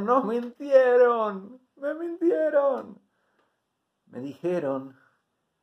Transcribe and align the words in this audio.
mintieron, 0.00 0.28
mintieron, 0.28 1.60
me 1.76 1.94
mintieron. 1.94 2.98
Me 4.06 4.20
dijeron 4.20 4.96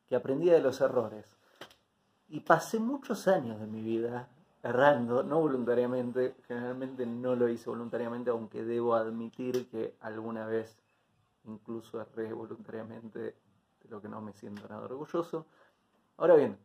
que 0.08 0.16
aprendía 0.16 0.54
de 0.54 0.60
los 0.60 0.80
errores. 0.80 1.38
Y 2.28 2.40
pasé 2.40 2.78
muchos 2.78 3.28
años 3.28 3.60
de 3.60 3.66
mi 3.66 3.82
vida 3.82 4.28
errando, 4.62 5.22
no 5.22 5.40
voluntariamente, 5.40 6.36
generalmente 6.48 7.04
no 7.04 7.36
lo 7.36 7.48
hice 7.48 7.68
voluntariamente, 7.68 8.30
aunque 8.30 8.64
debo 8.64 8.94
admitir 8.94 9.68
que 9.68 9.96
alguna 10.00 10.46
vez 10.46 10.78
incluso 11.44 12.00
erré 12.00 12.32
voluntariamente, 12.32 13.18
de 13.20 13.88
lo 13.90 14.00
que 14.00 14.08
no 14.08 14.22
me 14.22 14.32
siento 14.32 14.66
nada 14.66 14.84
orgulloso. 14.84 15.46
Ahora 16.16 16.34
bien, 16.36 16.56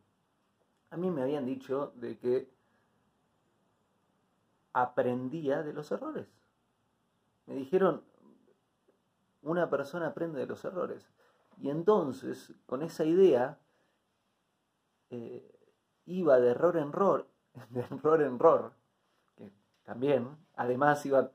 a 0.92 0.98
mí 0.98 1.12
me 1.12 1.22
habían 1.22 1.46
dicho 1.46 1.92
de 1.96 2.18
que 2.18 2.50
aprendía 4.74 5.62
de 5.64 5.74
los 5.74 5.92
errores. 5.92 6.39
Me 7.50 7.56
dijeron, 7.56 8.04
una 9.42 9.72
persona 9.72 10.08
aprende 10.08 10.40
de 10.40 10.46
los 10.46 10.64
errores. 10.64 11.10
Y 11.58 11.72
entonces, 11.72 12.54
con 12.68 12.84
esa 12.84 13.06
idea, 13.06 13.58
eh, 15.10 15.52
iba 16.06 16.40
de 16.40 16.52
error 16.52 16.78
en 16.78 16.90
error, 16.90 17.28
de 17.72 17.80
error 17.80 18.22
en 18.22 18.36
error, 18.36 18.74
que 19.36 19.52
también, 19.82 20.38
además 20.58 21.04
iba 21.08 21.32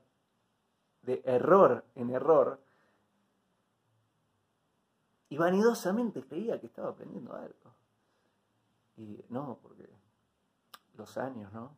de 1.01 1.21
error 1.25 1.83
en 1.95 2.09
error, 2.11 2.61
y 5.27 5.35
vanidosamente 5.35 6.23
creía 6.23 6.61
que 6.61 6.67
estaba 6.67 6.91
aprendiendo 6.91 7.35
algo. 7.35 7.75
Y 8.95 9.21
no, 9.27 9.59
porque 9.61 9.89
los 10.95 11.17
años, 11.17 11.51
¿no? 11.51 11.75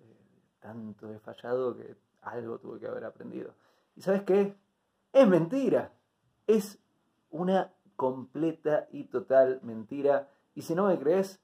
Eh, 0.00 0.42
tanto 0.58 1.12
he 1.12 1.20
fallado 1.20 1.76
que 1.76 1.96
algo 2.26 2.58
tuve 2.58 2.80
que 2.80 2.86
haber 2.86 3.04
aprendido. 3.04 3.54
¿Y 3.94 4.02
sabes 4.02 4.22
qué? 4.22 4.56
Es 5.12 5.28
mentira. 5.28 5.92
Es 6.46 6.78
una 7.30 7.72
completa 7.96 8.88
y 8.90 9.04
total 9.04 9.60
mentira. 9.62 10.30
Y 10.54 10.62
si 10.62 10.74
no 10.74 10.86
me 10.86 10.98
crees, 10.98 11.40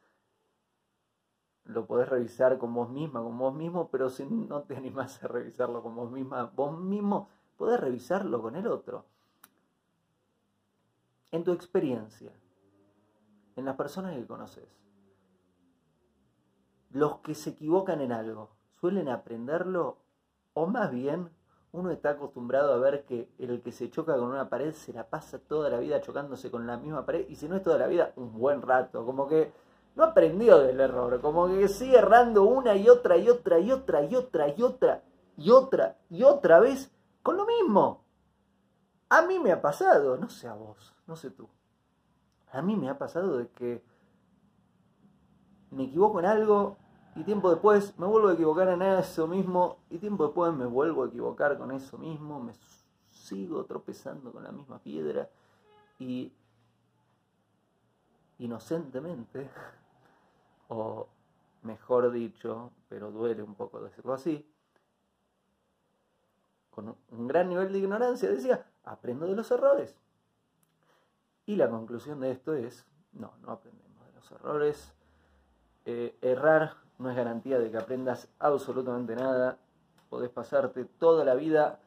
lo 1.64 1.86
podés 1.86 2.08
revisar 2.08 2.58
con 2.58 2.74
vos 2.74 2.90
misma, 2.90 3.22
con 3.22 3.38
vos 3.38 3.54
mismo, 3.54 3.88
pero 3.90 4.10
si 4.10 4.24
no 4.26 4.62
te 4.62 4.76
animás 4.76 5.22
a 5.22 5.28
revisarlo 5.28 5.82
con 5.82 5.94
vos 5.94 6.10
misma, 6.10 6.44
vos 6.54 6.78
mismo 6.78 7.28
podés 7.56 7.80
revisarlo 7.80 8.42
con 8.42 8.56
el 8.56 8.66
otro. 8.66 9.06
En 11.30 11.44
tu 11.44 11.52
experiencia, 11.52 12.32
en 13.56 13.64
las 13.64 13.76
personas 13.76 14.14
que 14.14 14.26
conoces, 14.26 14.68
los 16.90 17.18
que 17.20 17.34
se 17.34 17.50
equivocan 17.50 18.00
en 18.00 18.12
algo, 18.12 18.50
¿suelen 18.80 19.08
aprenderlo? 19.08 19.98
O 20.54 20.66
más 20.66 20.90
bien, 20.90 21.30
uno 21.72 21.90
está 21.90 22.10
acostumbrado 22.10 22.74
a 22.74 22.78
ver 22.78 23.04
que 23.04 23.30
el 23.38 23.62
que 23.62 23.72
se 23.72 23.90
choca 23.90 24.14
con 24.14 24.24
una 24.24 24.48
pared 24.48 24.72
se 24.72 24.92
la 24.92 25.08
pasa 25.08 25.38
toda 25.38 25.70
la 25.70 25.78
vida 25.78 26.00
chocándose 26.00 26.50
con 26.50 26.66
la 26.66 26.76
misma 26.76 27.06
pared, 27.06 27.26
y 27.28 27.36
si 27.36 27.48
no 27.48 27.56
es 27.56 27.62
toda 27.62 27.78
la 27.78 27.86
vida, 27.86 28.12
un 28.16 28.38
buen 28.38 28.60
rato, 28.60 29.06
como 29.06 29.26
que 29.26 29.52
no 29.94 30.04
aprendió 30.04 30.58
del 30.58 30.80
error, 30.80 31.20
como 31.20 31.48
que 31.48 31.68
sigue 31.68 31.98
errando 31.98 32.44
una 32.44 32.76
y 32.76 32.88
otra 32.88 33.16
y 33.16 33.28
otra 33.28 33.58
y 33.58 33.72
otra 33.72 34.02
y 34.02 34.14
otra 34.14 34.48
y 34.48 34.62
otra 34.62 35.02
y 35.36 35.50
otra 35.50 35.98
y 36.10 36.22
otra 36.22 36.60
vez 36.60 36.90
con 37.22 37.36
lo 37.36 37.46
mismo. 37.46 38.04
A 39.08 39.22
mí 39.22 39.38
me 39.38 39.52
ha 39.52 39.60
pasado, 39.60 40.16
no 40.16 40.28
sé 40.28 40.48
a 40.48 40.54
vos, 40.54 40.94
no 41.06 41.16
sé 41.16 41.30
tú. 41.30 41.48
A 42.50 42.60
mí 42.60 42.76
me 42.76 42.90
ha 42.90 42.98
pasado 42.98 43.38
de 43.38 43.48
que 43.48 43.82
me 45.70 45.84
equivoco 45.84 46.18
en 46.20 46.26
algo 46.26 46.76
y 47.14 47.24
tiempo 47.24 47.50
después 47.50 47.98
me 47.98 48.06
vuelvo 48.06 48.28
a 48.28 48.32
equivocar 48.32 48.68
en 48.68 48.82
eso 48.82 49.26
mismo 49.26 49.78
y 49.90 49.98
tiempo 49.98 50.24
después 50.24 50.52
me 50.54 50.66
vuelvo 50.66 51.04
a 51.04 51.06
equivocar 51.08 51.58
con 51.58 51.70
eso 51.72 51.98
mismo, 51.98 52.40
me 52.40 52.54
sigo 53.10 53.64
tropezando 53.64 54.32
con 54.32 54.42
la 54.42 54.52
misma 54.52 54.78
piedra 54.78 55.28
y 55.98 56.32
inocentemente 58.38 59.50
o 60.68 61.08
mejor 61.62 62.10
dicho, 62.10 62.72
pero 62.88 63.10
duele 63.10 63.42
un 63.42 63.54
poco 63.54 63.80
decirlo 63.80 64.14
así, 64.14 64.48
con 66.70 66.96
un 67.10 67.28
gran 67.28 67.48
nivel 67.48 67.72
de 67.72 67.78
ignorancia, 67.78 68.30
decía, 68.30 68.66
aprendo 68.84 69.26
de 69.26 69.36
los 69.36 69.50
errores. 69.50 69.94
Y 71.44 71.56
la 71.56 71.68
conclusión 71.68 72.20
de 72.20 72.30
esto 72.30 72.54
es, 72.54 72.86
no, 73.12 73.34
no 73.42 73.52
aprendemos 73.52 74.06
de 74.06 74.12
los 74.12 74.30
errores. 74.32 74.94
Eh, 75.84 76.16
errar 76.22 76.76
no 76.98 77.10
es 77.10 77.16
garantía 77.16 77.58
de 77.58 77.70
que 77.70 77.78
aprendas 77.78 78.28
absolutamente 78.38 79.16
nada. 79.16 79.58
Podés 80.08 80.30
pasarte 80.30 80.84
toda 80.84 81.24
la 81.24 81.34
vida 81.34 81.78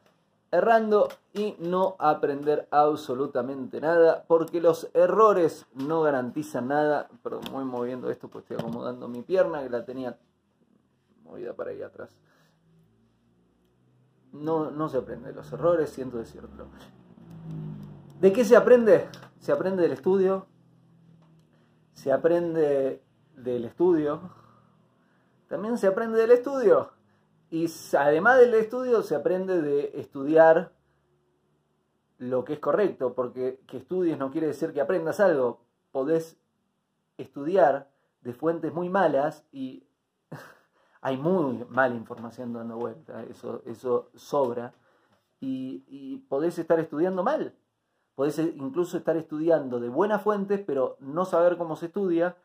errando 0.50 1.08
y 1.32 1.56
no 1.58 1.96
aprender 1.98 2.68
absolutamente 2.70 3.80
nada, 3.80 4.24
porque 4.26 4.60
los 4.60 4.88
errores 4.94 5.66
no 5.74 6.02
garantizan 6.02 6.68
nada. 6.68 7.08
Perdón, 7.22 7.42
voy 7.52 7.64
moviendo 7.64 8.10
esto, 8.10 8.28
pues 8.28 8.44
estoy 8.44 8.58
acomodando 8.58 9.08
mi 9.08 9.22
pierna 9.22 9.62
que 9.62 9.70
la 9.70 9.84
tenía 9.84 10.16
movida 11.24 11.54
para 11.54 11.70
ahí 11.70 11.82
atrás. 11.82 12.10
No, 14.32 14.70
no 14.70 14.88
se 14.88 14.98
aprende 14.98 15.28
de 15.28 15.34
los 15.34 15.52
errores, 15.52 15.90
siento 15.90 16.18
decirlo. 16.18 16.66
¿De 18.20 18.32
qué 18.32 18.44
se 18.44 18.56
aprende? 18.56 19.08
Se 19.40 19.52
aprende 19.52 19.82
del 19.82 19.92
estudio, 19.92 20.46
se 21.94 22.12
aprende 22.12 23.02
del 23.36 23.64
estudio, 23.64 24.20
también 25.48 25.78
se 25.78 25.86
aprende 25.86 26.18
del 26.18 26.32
estudio 26.32 26.92
y 27.50 27.66
además 27.96 28.38
del 28.38 28.54
estudio 28.54 29.02
se 29.02 29.14
aprende 29.14 29.62
de 29.62 29.92
estudiar 29.94 30.72
lo 32.18 32.44
que 32.44 32.54
es 32.54 32.58
correcto, 32.58 33.14
porque 33.14 33.60
que 33.66 33.76
estudies 33.76 34.18
no 34.18 34.30
quiere 34.30 34.48
decir 34.48 34.72
que 34.72 34.80
aprendas 34.80 35.20
algo. 35.20 35.60
Podés 35.92 36.38
estudiar 37.18 37.90
de 38.22 38.32
fuentes 38.32 38.72
muy 38.72 38.88
malas 38.88 39.44
y 39.52 39.86
hay 41.00 41.16
muy 41.16 41.64
mala 41.68 41.94
información 41.94 42.52
dando 42.52 42.76
vuelta, 42.76 43.22
eso, 43.24 43.62
eso 43.66 44.10
sobra. 44.14 44.74
Y, 45.38 45.84
y 45.86 46.18
podés 46.28 46.58
estar 46.58 46.80
estudiando 46.80 47.22
mal. 47.22 47.54
Podés 48.14 48.38
incluso 48.38 48.96
estar 48.96 49.16
estudiando 49.16 49.78
de 49.78 49.90
buenas 49.90 50.22
fuentes, 50.22 50.60
pero 50.66 50.96
no 51.00 51.26
saber 51.26 51.58
cómo 51.58 51.76
se 51.76 51.86
estudia 51.86 52.36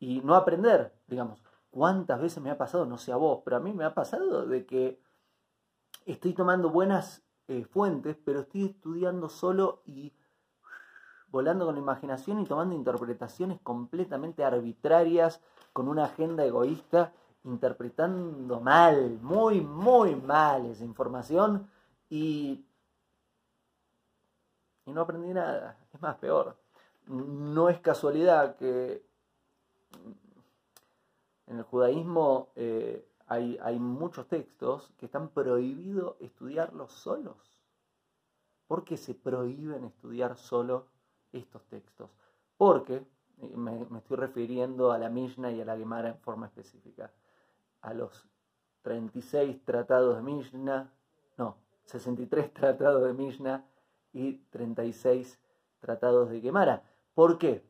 y 0.00 0.22
no 0.22 0.34
aprender, 0.34 0.94
digamos. 1.06 1.42
¿Cuántas 1.70 2.20
veces 2.20 2.42
me 2.42 2.50
ha 2.50 2.58
pasado? 2.58 2.86
No 2.86 2.98
sé 2.98 3.12
a 3.12 3.16
vos, 3.16 3.42
pero 3.44 3.56
a 3.56 3.60
mí 3.60 3.72
me 3.72 3.84
ha 3.84 3.94
pasado 3.94 4.46
de 4.46 4.64
que 4.66 5.00
estoy 6.06 6.32
tomando 6.32 6.70
buenas 6.70 7.22
eh, 7.48 7.64
fuentes, 7.64 8.16
pero 8.24 8.40
estoy 8.40 8.66
estudiando 8.66 9.28
solo 9.28 9.82
y 9.84 10.12
volando 11.30 11.66
con 11.66 11.74
la 11.74 11.80
imaginación 11.80 12.40
y 12.40 12.46
tomando 12.46 12.74
interpretaciones 12.74 13.60
completamente 13.60 14.44
arbitrarias, 14.44 15.42
con 15.72 15.88
una 15.88 16.04
agenda 16.04 16.44
egoísta, 16.44 17.12
interpretando 17.44 18.60
mal, 18.60 19.18
muy, 19.20 19.60
muy 19.60 20.16
mal 20.16 20.66
esa 20.66 20.84
información 20.84 21.70
y, 22.08 22.64
y 24.86 24.92
no 24.92 25.02
aprendí 25.02 25.32
nada. 25.32 25.78
Es 25.92 26.00
más, 26.00 26.16
peor. 26.16 26.56
No 27.06 27.68
es 27.68 27.78
casualidad 27.80 28.56
que 28.56 29.06
en 31.48 31.58
el 31.58 31.64
judaísmo 31.64 32.50
eh, 32.56 33.06
hay, 33.26 33.78
muchos 33.78 34.26
textos 34.28 34.92
que 34.98 35.06
están 35.06 35.28
prohibidos 35.28 36.16
estudiarlos 36.20 36.92
solos. 36.92 37.36
¿Por 38.66 38.84
qué 38.84 38.96
se 38.96 39.14
prohíben 39.14 39.84
estudiar 39.84 40.36
solo 40.36 40.86
estos 41.32 41.62
textos? 41.66 42.10
Porque, 42.56 43.04
me, 43.38 43.84
me 43.90 43.98
estoy 43.98 44.16
refiriendo 44.16 44.92
a 44.92 44.98
la 44.98 45.10
Mishnah 45.10 45.52
y 45.52 45.60
a 45.60 45.64
la 45.64 45.76
Gemara 45.76 46.08
en 46.08 46.18
forma 46.18 46.46
específica, 46.46 47.12
a 47.80 47.92
los 47.92 48.26
36 48.82 49.62
tratados 49.64 50.16
de 50.16 50.22
Mishnah, 50.22 50.90
no, 51.36 51.56
63 51.84 52.52
tratados 52.52 53.04
de 53.04 53.12
Mishnah 53.12 53.64
y 54.12 54.34
36 54.50 55.38
tratados 55.80 56.30
de 56.30 56.40
Gemara. 56.40 56.82
¿Por 57.14 57.38
qué? 57.38 57.64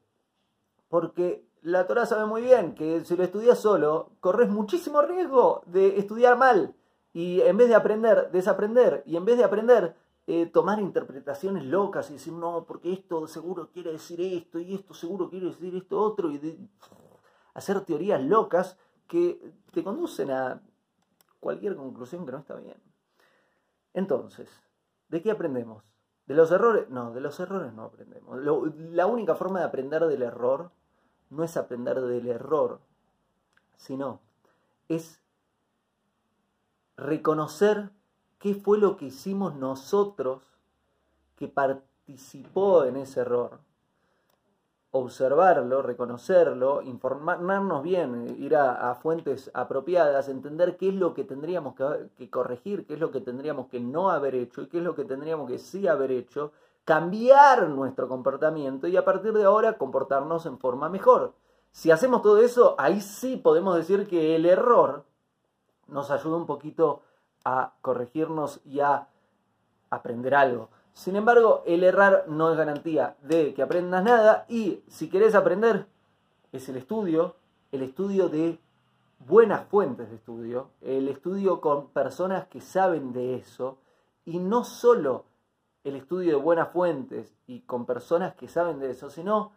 Porque 0.88 1.48
la 1.62 1.87
Torah 1.87 2.06
sabe 2.06 2.26
muy 2.26 2.43
bien 2.43 2.75
que 2.75 3.05
si 3.05 3.16
lo 3.16 3.25
estudias 3.25 3.58
solo, 3.58 4.10
corres 4.20 4.49
muchísimo 4.49 5.02
riesgo 5.02 5.62
de 5.66 5.99
estudiar 5.99 6.37
mal 6.37 6.75
y 7.12 7.40
en 7.40 7.56
vez 7.56 7.69
de 7.69 7.75
aprender, 7.75 8.31
desaprender 8.31 9.02
y 9.06 9.16
en 9.16 9.25
vez 9.25 9.38
de 9.38 9.44
aprender, 9.44 9.96
eh, 10.26 10.46
tomar 10.46 10.78
interpretaciones 10.78 11.64
locas 11.64 12.10
y 12.10 12.14
decir, 12.14 12.32
no, 12.32 12.64
porque 12.64 12.93
esto 12.93 13.26
seguro 13.26 13.70
quiere 13.72 13.93
decir 13.93 14.20
esto 14.20 14.58
y 14.58 14.75
esto 14.75 14.94
seguro 14.94 15.31
quiere 15.31 15.46
decir 15.46 15.75
esto 15.75 15.99
otro 15.99 16.31
y 16.31 16.69
hacer 17.55 17.81
teorías 17.81 18.22
locas 18.22 18.76
que 19.06 19.52
te 19.72 19.82
conducen 19.82 20.31
a 20.31 20.60
cualquier 21.40 21.76
conclusión 21.76 22.26
que 22.26 22.32
no 22.32 22.38
está 22.38 22.55
bien. 22.56 22.76
Entonces, 23.94 24.49
¿de 25.08 25.22
qué 25.22 25.31
aprendemos? 25.31 25.82
¿De 26.26 26.34
los 26.34 26.52
errores? 26.52 26.90
No, 26.90 27.12
de 27.12 27.22
los 27.22 27.40
errores 27.40 27.72
no 27.72 27.84
aprendemos. 27.84 28.38
la 28.40 29.06
única 29.06 29.34
forma 29.34 29.60
de 29.60 29.64
aprender 29.64 30.06
del 30.06 30.22
error 30.22 30.70
no 31.31 31.45
es 31.45 31.57
aprender 31.57 32.01
del 32.01 32.29
error, 32.29 32.81
sino 33.77 34.21
es 34.89 35.21
reconocer 36.97 37.91
qué 38.39 38.55
fue 38.55 38.79
lo 38.79 38.97
que 38.97 39.07
hicimos 39.07 39.55
nosotros 39.55 40.43
que 41.37 41.49
participó 41.49 42.85
en 42.85 42.97
ese 42.97 43.21
error. 43.21 43.61
Observarlo, 44.91 45.83
reconocerlo, 45.83 46.81
informarnos 46.83 47.83
bien, 47.83 48.37
ir 48.39 48.57
a, 48.57 48.95
fuentes 48.95 49.51
apropiadas, 49.53 50.29
entender 50.29 50.77
qué 50.77 50.89
es 50.89 50.95
lo 50.95 51.13
que 51.13 51.25
tendríamos 51.25 51.75
que, 52.17 52.31
corregir, 52.31 52.87
qué 52.87 52.95
es 52.95 53.01
lo 53.01 53.11
que 53.11 53.21
tendríamos 53.21 53.69
que 53.69 53.81
no 53.81 54.11
haber 54.11 54.35
hecho 54.35 54.63
y 54.63 54.67
qué 54.67 54.79
es 54.79 54.85
lo 54.85 54.95
que 54.95 55.05
tendríamos 55.05 55.49
que 55.49 55.59
sí 55.59 55.87
haber 55.87 56.11
hecho, 56.11 56.53
cambiar 56.88 57.69
nuestro 57.69 58.08
comportamiento 58.08 58.88
y 58.88 58.96
a 58.96 59.05
partir 59.05 59.35
de 59.35 59.44
ahora 59.44 59.76
comportarnos 59.76 60.46
en 60.46 60.58
forma 60.58 60.88
mejor. 60.88 61.35
Si 61.70 61.90
hacemos 61.90 62.23
todo 62.23 62.38
eso, 62.38 62.76
ahí 62.79 63.02
sí 63.02 63.37
podemos 63.37 63.76
decir 63.76 64.06
que 64.06 64.35
el 64.35 64.46
error 64.46 65.05
nos 65.87 66.11
ayuda 66.11 66.38
un 66.38 66.46
poquito 66.46 67.02
a 67.44 67.75
corregirnos 67.82 68.62
y 68.64 68.81
a 68.81 69.06
aprender 69.90 70.35
algo. 70.35 70.70
Sin 70.94 71.14
embargo, 71.17 71.62
el 71.67 71.85
errar 71.85 72.25
no 72.26 72.50
es 72.50 72.56
garantía 72.56 73.19
de 73.20 73.52
que 73.52 73.61
aprendas 73.61 74.02
nada 74.02 74.46
y 74.49 74.82
si 74.88 75.11
querés 75.11 75.34
aprender, 75.34 75.84
es 76.52 76.70
el 76.70 76.79
estudio, 76.79 77.34
el 77.70 77.82
estudio 77.82 78.31
de 78.31 78.58
buenas 79.19 79.67
fuentes 79.67 80.08
de 80.08 80.17
estudio, 80.17 80.70
el 80.81 81.08
estudio 81.08 81.61
con 81.61 81.88
personas 81.88 82.46
que 82.46 82.62
saben 82.62 83.12
de 83.12 83.34
eso 83.34 83.76
y 84.25 84.38
no 84.38 84.64
solo 84.64 85.28
el 85.88 85.96
estudio 85.96 86.37
de 86.37 86.43
buenas 86.43 86.70
fuentes 86.70 87.35
y 87.46 87.61
con 87.61 87.87
personas 87.87 88.35
que 88.35 88.49
saben 88.49 88.79
de 88.79 88.90
eso, 88.90 89.11
sino 89.11 89.52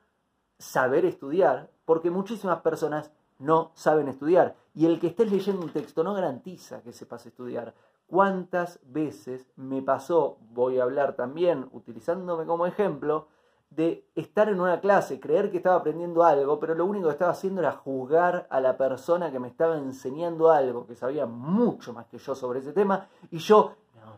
saber 0.57 1.05
estudiar, 1.05 1.69
porque 1.85 2.11
muchísimas 2.11 2.61
personas 2.61 3.11
no 3.39 3.71
saben 3.75 4.07
estudiar. 4.07 4.55
Y 4.73 4.85
el 4.85 4.99
que 4.99 5.07
estés 5.07 5.31
leyendo 5.31 5.63
un 5.63 5.71
texto 5.71 6.03
no 6.03 6.13
garantiza 6.13 6.81
que 6.81 6.93
sepas 6.93 7.25
estudiar. 7.25 7.73
¿Cuántas 8.07 8.79
veces 8.83 9.47
me 9.55 9.81
pasó, 9.81 10.37
voy 10.51 10.79
a 10.79 10.83
hablar 10.83 11.15
también 11.15 11.67
utilizándome 11.71 12.45
como 12.45 12.65
ejemplo, 12.65 13.27
de 13.71 14.05
estar 14.15 14.49
en 14.49 14.59
una 14.59 14.81
clase, 14.81 15.21
creer 15.21 15.49
que 15.49 15.57
estaba 15.57 15.77
aprendiendo 15.77 16.23
algo, 16.23 16.59
pero 16.59 16.75
lo 16.75 16.85
único 16.85 17.07
que 17.07 17.13
estaba 17.13 17.31
haciendo 17.31 17.61
era 17.61 17.71
juzgar 17.71 18.45
a 18.49 18.59
la 18.59 18.75
persona 18.75 19.31
que 19.31 19.39
me 19.39 19.47
estaba 19.47 19.77
enseñando 19.77 20.51
algo, 20.51 20.85
que 20.85 20.95
sabía 20.95 21.25
mucho 21.25 21.93
más 21.93 22.05
que 22.07 22.17
yo 22.17 22.35
sobre 22.35 22.59
ese 22.59 22.73
tema, 22.73 23.07
y 23.31 23.37
yo, 23.37 23.75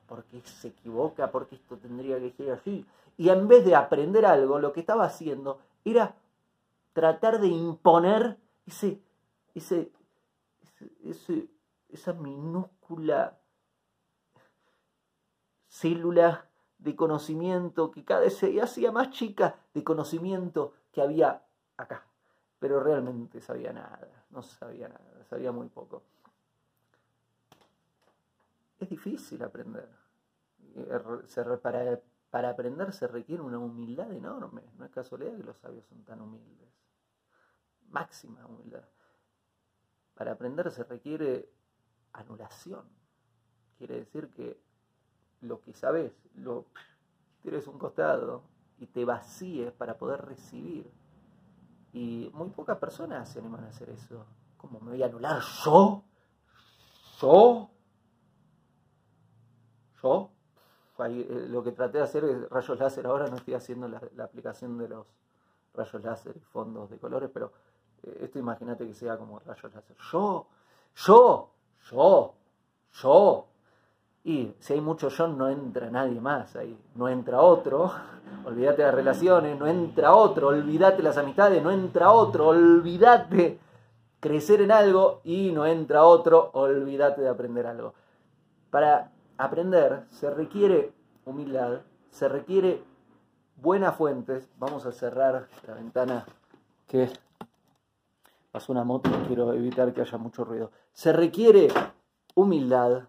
porque 0.07 0.42
se 0.42 0.69
equivoca, 0.69 1.31
porque 1.31 1.56
esto 1.56 1.78
tendría 1.78 2.19
que 2.19 2.31
ser 2.31 2.51
así. 2.51 2.86
Y 3.18 3.30
en 3.30 3.48
vez 3.48 3.66
de 3.66 3.75
aprender 3.75 4.25
algo, 4.25 4.60
lo 4.60 4.74
que 4.74 4.80
estaba 4.80 5.06
haciendo 5.06 5.60
era 5.86 6.16
tratar 6.94 7.40
de 7.40 7.48
imponer 7.48 8.38
ese, 8.66 9.00
ese, 9.54 9.92
esa 11.90 12.13
minúscula 12.13 13.38
célula 15.68 16.48
de 16.78 16.95
conocimiento 16.95 17.92
que 17.92 18.04
cada 18.04 18.22
vez 18.22 18.38
se 18.38 18.62
hacía 18.62 18.92
más 18.92 19.10
chica 19.12 19.56
de 19.74 19.84
conocimiento 19.84 20.74
que 20.92 21.01
había 21.01 21.44
acá. 21.78 22.06
Pero 22.60 22.80
realmente 22.80 23.42
sabía 23.42 23.74
nada, 23.74 24.07
no 24.30 24.44
sabía 24.44 24.88
nada, 24.88 25.24
sabía 25.30 25.51
muy 25.51 25.68
poco. 25.69 26.04
Es 28.83 28.89
difícil 28.89 29.41
aprender. 29.44 29.89
Para, 31.62 32.01
para 32.30 32.50
aprender 32.50 32.91
se 32.91 33.07
requiere 33.07 33.41
una 33.41 33.57
humildad 33.57 34.12
enorme. 34.12 34.62
No 34.77 34.83
es 34.83 34.91
casualidad 34.91 35.38
que 35.38 35.44
los 35.44 35.57
sabios 35.57 35.85
son 35.85 36.03
tan 36.03 36.19
humildes. 36.19 36.69
Máxima 37.88 38.45
humildad. 38.45 38.83
Para 40.15 40.33
aprender 40.33 40.69
se 40.69 40.83
requiere 40.83 41.50
anulación. 42.12 42.83
Quiere 43.77 43.95
decir 43.95 44.30
que 44.31 44.62
lo 45.39 45.62
que 45.62 45.74
sabes 45.74 46.12
lo 46.35 46.65
tires 47.41 47.68
un 47.68 47.80
costado 47.80 48.44
y 48.80 48.88
te 48.88 49.06
vacíes 49.06 49.71
para 49.71 49.97
poder 49.97 50.25
recibir. 50.25 50.91
Y 51.94 52.30
muy 52.33 52.50
pocas 52.50 52.77
personas 52.80 53.30
se 53.30 53.39
animan 53.39 53.63
a 53.63 53.69
hacer 53.69 53.89
eso. 53.91 54.25
¿Cómo 54.57 54.81
me 54.81 54.91
voy 54.91 55.03
a 55.03 55.06
anular 55.06 55.41
yo? 55.63 56.03
¿Yo? 57.21 57.69
¿Yo? 60.04 60.30
Eh, 61.00 61.48
lo 61.50 61.64
que 61.64 61.72
traté 61.72 61.98
de 61.98 62.04
hacer 62.04 62.24
es 62.26 62.50
rayos 62.50 62.80
láser. 62.80 63.08
Ahora 63.08 63.28
no 63.28 63.38
estoy 63.38 63.56
haciendo 63.56 63.88
la, 63.88 64.02
aplicación 64.24 64.78
de 64.78 64.90
los 64.90 65.08
rayos 65.74 66.04
láser 66.04 66.36
y 66.38 66.40
fondos 66.40 66.90
de 66.90 66.98
colores, 66.98 67.30
pero 67.34 67.52
esto 68.22 68.38
imagínate 68.38 68.86
que 68.86 68.94
sea 68.94 69.18
como 69.18 69.40
rayos 69.40 69.74
láser. 69.74 69.96
Yo, 70.12 70.46
yo, 70.96 71.50
yo, 71.90 72.34
yo. 73.02 73.46
Y 74.26 74.54
si 74.60 74.74
hay 74.74 74.82
mucho 74.82 75.10
yo, 75.10 75.28
no 75.28 75.50
entra 75.50 75.90
nadie 75.90 76.22
más 76.22 76.56
ahí. 76.56 76.78
No 76.96 77.10
entra 77.10 77.42
otro. 77.42 77.92
Olvídate 78.46 78.84
las 78.84 78.94
relaciones, 78.94 79.58
no 79.58 79.68
entra 79.68 80.14
otro. 80.14 80.50
Olvídate 80.50 81.02
las 81.02 81.18
amistades, 81.18 81.62
no 81.64 81.72
entra 81.72 82.12
otro. 82.12 82.50
Olvídate 82.50 83.60
crecer 84.20 84.62
en 84.62 84.72
algo 84.72 85.22
y 85.24 85.52
no 85.52 85.66
entra 85.66 86.06
otro. 86.06 86.52
Olvídate 86.54 87.22
de 87.22 87.30
aprender 87.30 87.66
algo. 87.66 87.94
Para 88.70 89.12
aprender 89.38 90.06
se 90.09 90.30
requiere 90.30 90.94
humildad, 91.25 91.81
se 92.09 92.27
requiere 92.27 92.83
buenas 93.56 93.95
fuentes. 93.95 94.50
Vamos 94.57 94.85
a 94.85 94.91
cerrar 94.91 95.47
la 95.68 95.74
ventana 95.74 96.25
que 96.88 97.09
pasó 98.51 98.71
una 98.71 98.83
moto 98.83 99.09
quiero 99.27 99.53
evitar 99.53 99.94
que 99.94 100.01
haya 100.01 100.18
mucho 100.18 100.44
ruido. 100.44 100.71
Se 100.94 101.12
requiere 101.12 101.69
humildad, 102.35 103.07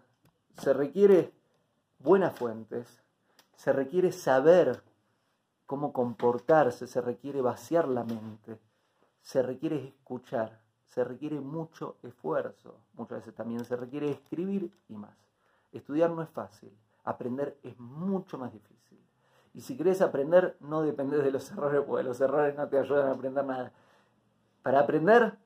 se 0.57 0.73
requiere 0.73 1.31
buenas 1.99 2.37
fuentes, 2.37 3.01
se 3.55 3.73
requiere 3.73 4.11
saber 4.11 4.83
cómo 5.65 5.93
comportarse, 5.93 6.87
se 6.87 7.01
requiere 7.01 7.41
vaciar 7.41 7.87
la 7.87 8.03
mente, 8.03 8.59
se 9.21 9.41
requiere 9.41 9.87
escuchar, 9.87 10.61
se 10.85 11.03
requiere 11.03 11.39
mucho 11.39 11.97
esfuerzo, 12.03 12.79
muchas 12.93 13.19
veces 13.19 13.35
también 13.35 13.65
se 13.65 13.75
requiere 13.75 14.11
escribir 14.11 14.71
y 14.87 14.95
más. 14.95 15.15
Estudiar 15.75 16.09
no 16.09 16.21
es 16.21 16.29
fácil, 16.29 16.71
aprender 17.03 17.57
es 17.61 17.77
mucho 17.77 18.37
más 18.37 18.53
difícil. 18.53 18.97
Y 19.53 19.59
si 19.59 19.75
querés 19.75 20.01
aprender, 20.01 20.55
no 20.61 20.81
dependes 20.81 21.21
de 21.21 21.31
los 21.31 21.51
errores, 21.51 21.83
porque 21.85 22.03
los 22.03 22.19
errores 22.21 22.55
no 22.55 22.69
te 22.69 22.79
ayudan 22.79 23.09
a 23.09 23.11
aprender 23.11 23.43
nada. 23.43 23.73
Para 24.63 24.79
aprender, 24.79 25.37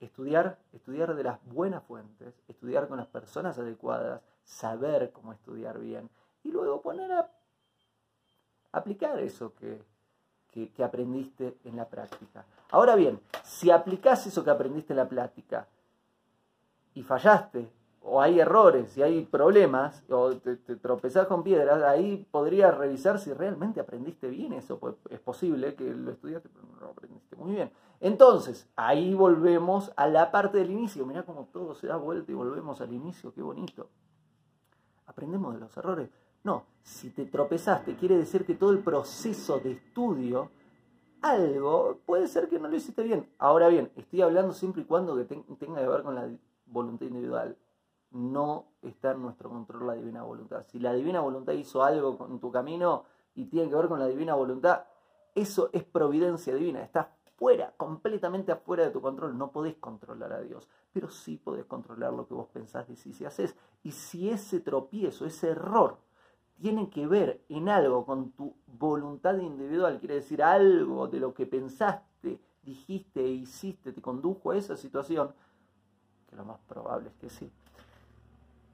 estudiar, 0.00 0.58
estudiar 0.72 1.14
de 1.14 1.24
las 1.24 1.44
buenas 1.44 1.84
fuentes, 1.84 2.34
estudiar 2.48 2.88
con 2.88 2.96
las 2.96 3.06
personas 3.08 3.58
adecuadas, 3.58 4.22
saber 4.44 5.12
cómo 5.12 5.34
estudiar 5.34 5.78
bien 5.78 6.08
y 6.42 6.50
luego 6.50 6.80
poner 6.80 7.12
a 7.12 7.30
aplicar 8.72 9.20
eso 9.20 9.54
que, 9.54 9.84
que, 10.50 10.82
aprendiste 10.82 11.58
en 11.64 11.76
la 11.76 11.86
práctica. 11.86 12.46
Ahora 12.70 12.96
bien, 12.96 13.20
si 13.44 13.70
aplicás 13.70 14.26
eso 14.26 14.42
que 14.42 14.50
aprendiste 14.50 14.94
en 14.94 14.98
la 14.98 15.08
práctica 15.08 15.68
y 16.94 17.02
fallaste 17.02 17.70
o 18.02 18.20
hay 18.20 18.40
errores 18.40 18.96
y 18.96 19.02
hay 19.02 19.24
problemas, 19.24 20.04
o 20.08 20.32
te, 20.36 20.56
tropezás 20.56 21.26
con 21.26 21.42
piedras, 21.42 21.82
ahí 21.82 22.26
podrías 22.30 22.76
revisar 22.76 23.18
si 23.18 23.32
realmente 23.32 23.80
aprendiste 23.80 24.28
bien 24.28 24.52
eso. 24.52 24.78
Pues 24.78 24.94
es 25.10 25.20
posible 25.20 25.74
que 25.74 25.84
lo 25.84 26.10
estudiaste, 26.10 26.48
pero 26.48 26.66
no 26.66 26.80
lo 26.80 26.86
aprendiste 26.92 27.36
muy 27.36 27.52
bien. 27.52 27.70
Entonces, 28.00 28.68
ahí 28.76 29.14
volvemos 29.14 29.92
a 29.96 30.06
la 30.06 30.30
parte 30.30 30.58
del 30.58 30.70
inicio. 30.70 31.04
Mirá 31.04 31.24
cómo 31.24 31.48
todo 31.52 31.74
se 31.74 31.88
da 31.88 31.96
vuelta 31.96 32.32
y 32.32 32.34
volvemos 32.34 32.80
al 32.80 32.92
inicio, 32.92 33.34
qué 33.34 33.42
bonito. 33.42 33.88
¿Aprendemos 35.06 35.54
de 35.54 35.60
los 35.60 35.76
errores? 35.76 36.08
No, 36.42 36.64
si 36.82 37.10
te 37.10 37.26
tropezaste, 37.26 37.96
quiere 37.96 38.16
decir 38.16 38.46
que 38.46 38.54
todo 38.54 38.70
el 38.70 38.78
proceso 38.78 39.58
de 39.58 39.72
estudio, 39.72 40.50
algo, 41.20 41.98
puede 42.06 42.28
ser 42.28 42.48
que 42.48 42.58
no 42.58 42.68
lo 42.68 42.76
hiciste 42.76 43.02
bien. 43.02 43.28
Ahora 43.38 43.68
bien, 43.68 43.92
estoy 43.94 44.22
hablando 44.22 44.54
siempre 44.54 44.80
y 44.80 44.84
cuando 44.86 45.14
que 45.16 45.24
tenga 45.24 45.80
que 45.80 45.86
ver 45.88 46.02
con 46.02 46.14
la 46.14 46.30
voluntad 46.64 47.04
individual 47.04 47.58
no 48.12 48.66
está 48.82 49.12
en 49.12 49.22
nuestro 49.22 49.48
control 49.48 49.86
la 49.86 49.94
divina 49.94 50.22
voluntad. 50.22 50.64
Si 50.66 50.78
la 50.78 50.92
divina 50.92 51.20
voluntad 51.20 51.52
hizo 51.52 51.82
algo 51.82 52.18
con 52.18 52.40
tu 52.40 52.50
camino 52.50 53.04
y 53.34 53.46
tiene 53.46 53.68
que 53.68 53.76
ver 53.76 53.88
con 53.88 53.98
la 53.98 54.06
divina 54.06 54.34
voluntad, 54.34 54.84
eso 55.34 55.70
es 55.72 55.84
providencia 55.84 56.54
divina, 56.54 56.82
está 56.82 57.14
fuera, 57.36 57.72
completamente 57.76 58.52
afuera 58.52 58.84
de 58.84 58.90
tu 58.90 59.00
control. 59.00 59.38
No 59.38 59.52
podés 59.52 59.76
controlar 59.76 60.32
a 60.32 60.40
Dios, 60.40 60.68
pero 60.92 61.08
sí 61.08 61.36
podés 61.36 61.64
controlar 61.66 62.12
lo 62.12 62.26
que 62.26 62.34
vos 62.34 62.48
pensás, 62.48 62.88
decís 62.88 63.20
y 63.20 63.24
haces. 63.24 63.56
Y 63.82 63.92
si 63.92 64.28
ese 64.28 64.60
tropiezo, 64.60 65.24
ese 65.24 65.50
error, 65.50 65.98
tiene 66.60 66.90
que 66.90 67.06
ver 67.06 67.42
en 67.48 67.68
algo 67.70 68.04
con 68.04 68.32
tu 68.32 68.54
voluntad 68.66 69.38
individual, 69.38 69.98
quiere 69.98 70.16
decir 70.16 70.42
algo 70.42 71.08
de 71.08 71.20
lo 71.20 71.32
que 71.32 71.46
pensaste, 71.46 72.38
dijiste 72.62 73.24
e 73.24 73.28
hiciste, 73.28 73.92
te 73.92 74.02
condujo 74.02 74.50
a 74.50 74.56
esa 74.56 74.76
situación, 74.76 75.32
que 76.28 76.36
lo 76.36 76.44
más 76.44 76.58
probable 76.68 77.08
es 77.08 77.14
que 77.14 77.30
sí 77.30 77.50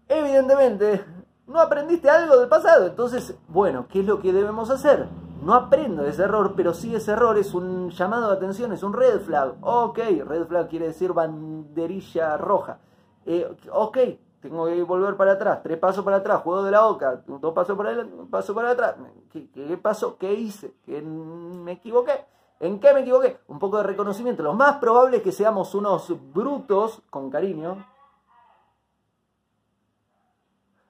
evidentemente 0.09 1.05
no 1.47 1.61
aprendiste 1.61 2.11
algo 2.11 2.37
del 2.39 2.49
pasado. 2.49 2.87
Entonces, 2.87 3.37
bueno, 3.49 3.87
¿qué 3.89 4.01
es 4.01 4.07
lo 4.07 4.21
que 4.21 4.33
debemos 4.33 4.71
hacer? 4.71 5.09
No 5.43 5.55
aprendo 5.55 6.03
de 6.03 6.11
ese 6.11 6.25
error, 6.25 6.55
pero 6.57 6.75
sí 6.75 6.95
ese 6.95 7.13
error 7.13 7.39
es 7.39 7.55
un 7.55 7.91
llamado 7.91 8.31
de 8.31 8.37
atención, 8.37 8.73
es 8.73 8.83
un 8.83 8.93
red 8.93 9.21
flag. 9.21 9.55
Ok, 9.61 9.99
red 10.27 10.47
flag 10.47 10.69
quiere 10.69 10.87
decir 10.87 11.13
banderilla 11.13 12.37
roja. 12.37 12.79
Eh, 13.25 13.57
ok, 13.71 13.99
tengo 14.41 14.67
que 14.67 14.83
volver 14.83 15.17
para 15.17 15.33
atrás, 15.33 15.61
tres 15.63 15.79
pasos 15.79 16.05
para 16.05 16.19
atrás, 16.19 16.43
juego 16.43 16.63
de 16.63 16.71
la 16.71 16.83
boca, 16.87 17.23
dos 17.27 17.53
pasos 17.53 17.77
para 17.77 17.91
adelante, 17.91 18.17
paso 18.31 18.55
para 18.55 18.71
atrás. 18.71 18.97
¿Qué, 19.31 19.51
qué 19.51 19.77
pasó? 19.77 20.17
¿Qué 20.17 20.33
hice? 20.33 20.75
¿Qué 20.85 21.03
me 21.03 21.73
equivoqué? 21.73 22.25
¿En 22.59 22.81
qué 22.81 22.95
me 22.95 23.01
equivoqué? 23.01 23.39
Un 23.49 23.59
poco 23.59 23.77
de 23.77 23.83
reconocimiento. 23.83 24.43
Lo 24.43 24.55
más 24.55 24.79
probable 24.79 25.19
es 25.19 25.23
que 25.23 25.33
seamos 25.33 25.75
unos 25.75 26.13
brutos, 26.33 27.03
con 27.11 27.31
cariño. 27.31 27.85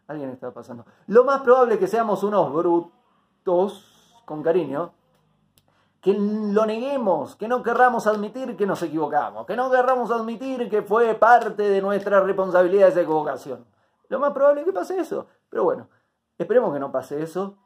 Alguien 0.08 0.30
está 0.30 0.52
pasando. 0.52 0.84
Lo 1.06 1.24
más 1.24 1.40
probable 1.40 1.74
es 1.74 1.80
que 1.80 1.86
seamos 1.86 2.22
unos 2.22 2.52
brutos, 2.52 4.14
con 4.24 4.42
cariño, 4.42 4.92
que 6.00 6.14
lo 6.14 6.66
neguemos, 6.66 7.34
que 7.34 7.48
no 7.48 7.62
querramos 7.62 8.06
admitir 8.06 8.56
que 8.56 8.66
nos 8.66 8.82
equivocamos, 8.82 9.46
que 9.46 9.56
no 9.56 9.70
querramos 9.70 10.10
admitir 10.10 10.68
que 10.70 10.82
fue 10.82 11.14
parte 11.14 11.64
de 11.64 11.82
nuestra 11.82 12.20
responsabilidad 12.20 12.88
esa 12.88 13.00
equivocación. 13.00 13.64
Lo 14.08 14.20
más 14.20 14.32
probable 14.32 14.60
es 14.60 14.66
que 14.66 14.72
pase 14.72 14.98
eso. 15.00 15.26
Pero 15.48 15.64
bueno, 15.64 15.88
esperemos 16.38 16.72
que 16.72 16.80
no 16.80 16.92
pase 16.92 17.22
eso. 17.22 17.56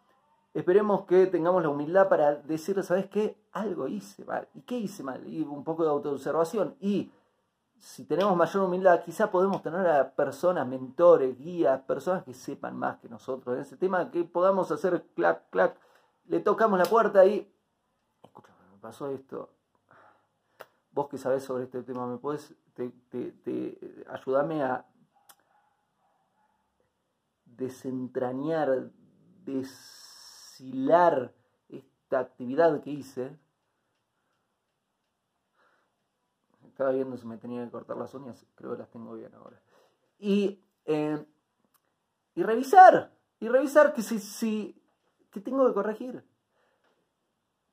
Esperemos 0.54 1.04
que 1.04 1.26
tengamos 1.26 1.62
la 1.62 1.68
humildad 1.68 2.08
para 2.08 2.34
decir, 2.34 2.82
¿sabes 2.82 3.06
qué? 3.06 3.40
Algo 3.52 3.86
hice 3.88 4.24
mal. 4.24 4.48
¿Y 4.54 4.62
qué 4.62 4.76
hice 4.76 5.02
mal? 5.02 5.26
Y 5.26 5.42
un 5.42 5.62
poco 5.62 5.84
de 5.84 5.90
autoobservación. 5.90 6.76
Y 6.80 7.12
si 7.80 8.04
tenemos 8.04 8.36
mayor 8.36 8.64
humildad, 8.64 9.02
quizá 9.02 9.30
podemos 9.30 9.62
tener 9.62 9.86
a 9.86 10.10
personas, 10.14 10.66
mentores, 10.66 11.36
guías, 11.38 11.80
personas 11.82 12.24
que 12.24 12.34
sepan 12.34 12.76
más 12.76 12.98
que 12.98 13.08
nosotros 13.08 13.56
en 13.56 13.62
ese 13.62 13.76
tema, 13.76 14.10
que 14.10 14.22
podamos 14.24 14.70
hacer 14.70 15.06
clac, 15.14 15.48
clac, 15.50 15.76
le 16.26 16.40
tocamos 16.40 16.78
la 16.78 16.84
puerta 16.84 17.24
y 17.24 17.50
pasó 18.80 19.10
esto. 19.10 19.50
Vos 20.92 21.08
que 21.08 21.16
sabés 21.16 21.42
sobre 21.42 21.64
este 21.64 21.82
tema, 21.82 22.06
¿me 22.06 22.18
puedes, 22.18 22.54
te, 22.74 22.90
te, 23.10 24.04
ayudarme 24.08 24.62
a 24.62 24.84
desentrañar, 27.44 28.90
deshilar 29.44 31.32
esta 31.68 32.18
actividad 32.18 32.82
que 32.82 32.90
hice? 32.90 33.38
Estaba 36.80 36.94
viendo 36.94 37.18
si 37.18 37.26
me 37.26 37.36
tenía 37.36 37.62
que 37.62 37.70
cortar 37.70 37.98
las 37.98 38.14
uñas, 38.14 38.46
creo 38.54 38.72
que 38.72 38.78
las 38.78 38.88
tengo 38.88 39.12
bien 39.12 39.34
ahora. 39.34 39.60
Y, 40.18 40.62
eh, 40.86 41.22
y 42.34 42.42
revisar, 42.42 43.12
y 43.38 43.48
revisar 43.48 43.92
que 43.92 44.00
si, 44.00 44.18
si 44.18 44.82
que 45.30 45.42
tengo 45.42 45.68
que 45.68 45.74
corregir, 45.74 46.24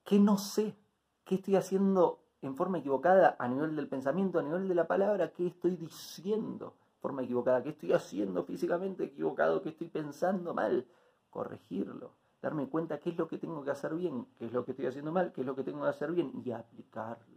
que 0.04 0.20
no 0.20 0.38
sé. 0.38 0.76
¿Qué 1.24 1.36
estoy 1.36 1.56
haciendo 1.56 2.20
en 2.42 2.58
forma 2.58 2.80
equivocada 2.80 3.38
a 3.40 3.48
nivel 3.48 3.78
del 3.78 3.88
pensamiento, 3.88 4.40
a 4.40 4.44
nivel 4.44 4.68
de 4.68 4.76
la 4.76 4.88
palabra? 4.88 5.32
¿Qué 5.32 5.48
estoy 5.48 5.78
diciendo 5.78 6.76
de 6.96 7.00
forma 7.00 7.24
equivocada? 7.24 7.64
¿Qué 7.64 7.70
estoy 7.70 7.94
haciendo 7.94 8.44
físicamente 8.44 9.06
equivocado? 9.06 9.62
¿Qué 9.62 9.70
estoy 9.70 9.88
pensando 9.88 10.54
mal? 10.54 10.86
Corregirlo. 11.30 12.12
Darme 12.42 12.68
cuenta 12.68 13.00
qué 13.00 13.12
es 13.12 13.18
lo 13.18 13.30
que 13.30 13.38
tengo 13.38 13.64
que 13.64 13.72
hacer 13.72 13.96
bien, 13.96 14.28
qué 14.38 14.48
es 14.48 14.52
lo 14.52 14.66
que 14.66 14.72
estoy 14.72 14.88
haciendo 14.88 15.14
mal, 15.14 15.32
qué 15.32 15.40
es 15.40 15.48
lo 15.48 15.56
que 15.56 15.64
tengo 15.64 15.84
que 15.84 15.92
hacer 15.92 16.12
bien 16.12 16.34
y 16.44 16.52
aplicarlo. 16.52 17.37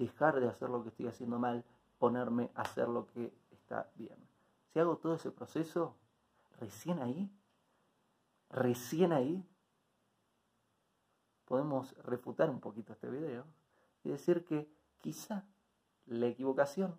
Dejar 0.00 0.40
de 0.40 0.48
hacer 0.48 0.70
lo 0.70 0.82
que 0.82 0.88
estoy 0.88 1.08
haciendo 1.08 1.38
mal, 1.38 1.62
ponerme 1.98 2.50
a 2.54 2.62
hacer 2.62 2.88
lo 2.88 3.06
que 3.08 3.34
está 3.50 3.90
bien. 3.96 4.16
Si 4.72 4.78
hago 4.78 4.96
todo 4.96 5.14
ese 5.14 5.30
proceso, 5.30 5.94
recién 6.58 7.00
ahí, 7.00 7.30
recién 8.48 9.12
ahí, 9.12 9.46
podemos 11.44 11.94
refutar 11.98 12.48
un 12.48 12.60
poquito 12.60 12.94
este 12.94 13.10
video 13.10 13.44
y 14.02 14.08
decir 14.08 14.46
que 14.46 14.72
quizá 15.02 15.44
la 16.06 16.28
equivocación 16.28 16.96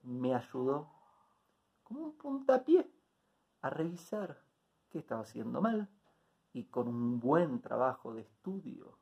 me 0.00 0.34
ayudó 0.34 0.90
como 1.82 2.00
un 2.00 2.16
puntapié 2.16 2.90
a 3.60 3.68
revisar 3.68 4.42
qué 4.88 5.00
estaba 5.00 5.20
haciendo 5.20 5.60
mal 5.60 5.86
y 6.54 6.64
con 6.64 6.88
un 6.88 7.20
buen 7.20 7.60
trabajo 7.60 8.14
de 8.14 8.22
estudio 8.22 8.96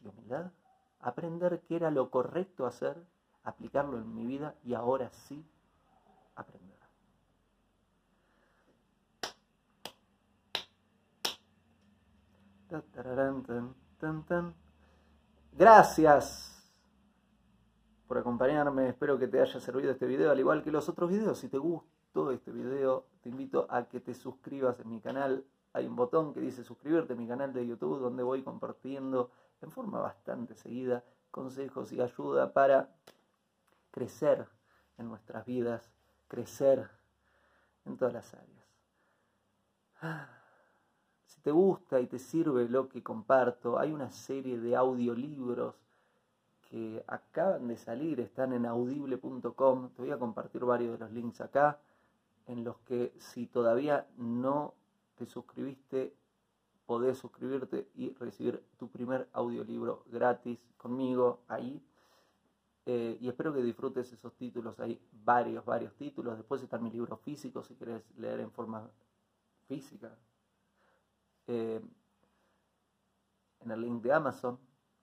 y 0.00 0.06
humildad 0.06 0.52
aprender 1.00 1.62
qué 1.66 1.76
era 1.76 1.90
lo 1.90 2.10
correcto 2.10 2.66
hacer, 2.66 2.96
aplicarlo 3.44 3.98
en 3.98 4.14
mi 4.14 4.26
vida 4.26 4.54
y 4.64 4.74
ahora 4.74 5.10
sí 5.10 5.44
aprender. 6.34 6.78
Gracias 15.52 16.72
por 18.06 18.18
acompañarme. 18.18 18.88
Espero 18.88 19.18
que 19.18 19.26
te 19.26 19.40
haya 19.40 19.58
servido 19.60 19.90
este 19.90 20.06
video, 20.06 20.30
al 20.30 20.38
igual 20.38 20.62
que 20.62 20.70
los 20.70 20.88
otros 20.88 21.10
videos. 21.10 21.38
Si 21.38 21.48
te 21.48 21.58
gustó 21.58 22.30
este 22.30 22.52
video, 22.52 23.06
te 23.22 23.28
invito 23.28 23.66
a 23.70 23.84
que 23.84 24.00
te 24.00 24.14
suscribas 24.14 24.78
en 24.80 24.90
mi 24.90 25.00
canal. 25.00 25.44
Hay 25.72 25.86
un 25.86 25.96
botón 25.96 26.32
que 26.32 26.40
dice 26.40 26.62
suscribirte 26.62 27.14
a 27.14 27.16
mi 27.16 27.26
canal 27.26 27.52
de 27.52 27.66
YouTube, 27.66 27.98
donde 27.98 28.22
voy 28.22 28.42
compartiendo 28.42 29.30
en 29.62 29.70
forma 29.70 30.00
bastante 30.00 30.54
seguida 30.54 31.04
consejos 31.30 31.92
y 31.92 32.00
ayuda 32.00 32.52
para 32.52 32.88
crecer 33.90 34.46
en 34.98 35.08
nuestras 35.08 35.44
vidas, 35.46 35.90
crecer 36.28 36.90
en 37.84 37.96
todas 37.96 38.14
las 38.14 38.34
áreas. 38.34 38.66
Ah 40.02 40.40
te 41.42 41.50
gusta 41.50 42.00
y 42.00 42.06
te 42.06 42.18
sirve 42.18 42.68
lo 42.68 42.88
que 42.88 43.02
comparto, 43.02 43.78
hay 43.78 43.92
una 43.92 44.10
serie 44.10 44.58
de 44.58 44.76
audiolibros 44.76 45.74
que 46.68 47.02
acaban 47.06 47.66
de 47.68 47.76
salir, 47.76 48.20
están 48.20 48.52
en 48.52 48.66
audible.com. 48.66 49.90
Te 49.90 50.02
voy 50.02 50.10
a 50.10 50.18
compartir 50.18 50.64
varios 50.64 50.92
de 50.92 50.98
los 50.98 51.10
links 51.10 51.40
acá, 51.40 51.80
en 52.46 52.62
los 52.62 52.78
que 52.80 53.12
si 53.18 53.46
todavía 53.46 54.06
no 54.16 54.74
te 55.16 55.26
suscribiste, 55.26 56.14
podés 56.90 57.18
suscribirte 57.18 57.88
y 57.94 58.12
recibir 58.14 58.60
tu 58.76 58.88
primer 58.88 59.28
audiolibro 59.32 60.02
gratis 60.06 60.58
conmigo 60.76 61.44
ahí. 61.46 61.80
Eh, 62.84 63.16
y 63.20 63.28
espero 63.28 63.54
que 63.54 63.62
disfrutes 63.62 64.12
esos 64.12 64.34
títulos. 64.34 64.80
Hay 64.80 65.00
varios, 65.12 65.64
varios 65.64 65.94
títulos. 65.94 66.36
Después 66.36 66.60
están 66.64 66.82
mis 66.82 66.92
libros 66.92 67.20
físicos 67.20 67.68
si 67.68 67.76
querés 67.76 68.02
leer 68.16 68.40
en 68.40 68.50
forma 68.50 68.90
física, 69.68 70.10
eh, 71.46 71.80
en 73.60 73.70
el 73.70 73.80
link 73.80 74.02
de 74.02 74.12
Amazon, 74.12 74.58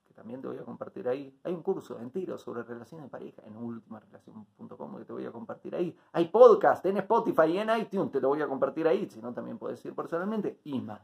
que 0.06 0.12
también 0.12 0.42
te 0.42 0.48
voy 0.48 0.58
a 0.58 0.64
compartir 0.66 1.08
ahí. 1.08 1.40
Hay 1.42 1.54
un 1.54 1.62
curso 1.62 1.98
entero 2.00 2.36
sobre 2.36 2.64
relaciones 2.64 3.06
de 3.06 3.10
pareja 3.10 3.40
en 3.46 3.56
ultimarelación.com 3.56 4.98
que 4.98 5.04
te 5.06 5.12
voy 5.14 5.24
a 5.24 5.32
compartir 5.32 5.74
ahí. 5.74 5.96
Hay 6.12 6.28
podcast 6.28 6.84
en 6.84 6.98
Spotify 6.98 7.46
y 7.46 7.56
en 7.56 7.70
iTunes, 7.80 8.12
te 8.12 8.20
lo 8.20 8.28
voy 8.28 8.42
a 8.42 8.46
compartir 8.46 8.86
ahí, 8.86 9.08
si 9.08 9.22
no 9.22 9.32
también 9.32 9.56
puedes 9.56 9.82
ir 9.86 9.94
personalmente 9.94 10.60
y 10.64 10.78
más. 10.82 11.00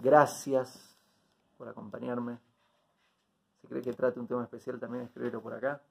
Gracias 0.00 0.96
por 1.56 1.68
acompañarme. 1.68 2.38
Si 3.60 3.66
crees 3.66 3.84
que 3.84 3.92
trate 3.92 4.20
un 4.20 4.28
tema 4.28 4.44
especial, 4.44 4.78
también 4.78 5.04
escríbelo 5.04 5.42
por 5.42 5.54
acá. 5.54 5.82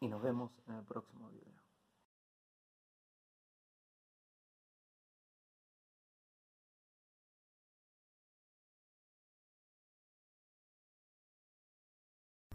Y 0.00 0.08
nos 0.08 0.20
vemos 0.22 0.50
en 0.66 0.74
el 0.74 0.84
próximo 0.84 1.28
video. 1.28 1.46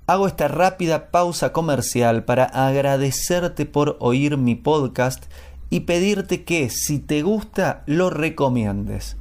Hago 0.08 0.28
esta 0.28 0.50
rápida 0.50 1.10
pausa 1.12 1.54
comercial 1.54 2.26
para 2.26 2.44
agradecerte 2.44 3.66
por 3.66 3.96
oír 4.02 4.36
mi 4.36 4.56
podcast 4.56 5.32
y 5.70 5.82
pedirte 5.82 6.44
que 6.44 6.70
si 6.70 7.00
te 7.00 7.22
gusta 7.22 7.84
lo 7.86 8.10
recomiendes. 8.10 9.21